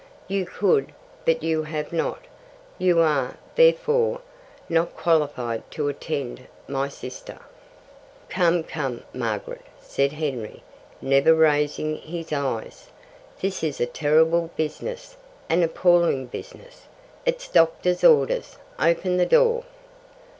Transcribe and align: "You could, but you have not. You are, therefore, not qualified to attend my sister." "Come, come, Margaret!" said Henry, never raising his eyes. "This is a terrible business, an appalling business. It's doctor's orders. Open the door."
"You 0.27 0.47
could, 0.47 0.93
but 1.25 1.43
you 1.43 1.61
have 1.61 1.93
not. 1.93 2.21
You 2.79 3.01
are, 3.01 3.35
therefore, 3.53 4.21
not 4.67 4.95
qualified 4.97 5.61
to 5.73 5.89
attend 5.89 6.47
my 6.67 6.89
sister." 6.89 7.37
"Come, 8.27 8.63
come, 8.63 9.03
Margaret!" 9.13 9.61
said 9.79 10.13
Henry, 10.13 10.63
never 11.03 11.35
raising 11.35 11.97
his 11.97 12.33
eyes. 12.33 12.89
"This 13.41 13.63
is 13.63 13.79
a 13.79 13.85
terrible 13.85 14.49
business, 14.57 15.17
an 15.51 15.61
appalling 15.61 16.25
business. 16.25 16.87
It's 17.23 17.47
doctor's 17.47 18.03
orders. 18.03 18.57
Open 18.79 19.17
the 19.17 19.27
door." 19.27 19.65